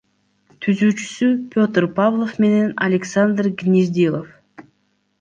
Түзүүчүсү— 0.65 1.29
Петр 1.57 1.87
Павлов 2.01 2.33
менен 2.47 2.75
Александр 2.89 3.55
Гнездилов. 3.63 4.69